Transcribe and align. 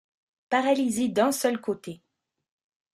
Paralysie 0.49 1.11
d'un 1.11 1.31
seul 1.31 1.61
côté. 1.61 2.01